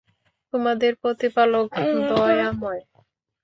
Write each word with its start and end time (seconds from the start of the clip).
তোমাদের 0.53 0.91
প্রতিপালক 1.01 1.67
দয়াময়। 2.09 2.81